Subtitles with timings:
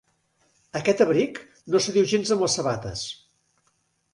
[0.79, 1.37] Aquest abric
[1.75, 3.05] no s'adiu gens amb les sabates.